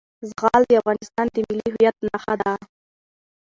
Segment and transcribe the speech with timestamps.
[0.29, 2.51] زغال د افغانستان د ملي هویت نښه ده.